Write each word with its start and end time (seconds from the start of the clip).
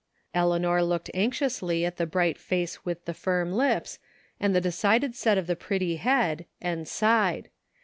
'^ 0.01 0.03
Eleanor 0.33 0.81
looked 0.81 1.11
anxiously 1.13 1.85
at 1.85 1.97
the 1.97 2.07
bright 2.07 2.39
face 2.39 2.83
with 2.83 3.05
the 3.05 3.13
firm 3.13 3.53
lips, 3.53 3.99
and 4.39 4.55
the 4.55 4.59
decided 4.59 5.13
set 5.15 5.37
of 5.37 5.45
the 5.45 5.55
pretty 5.55 5.97
head, 5.97 6.47
and 6.59 6.87
sighed. 6.87 7.49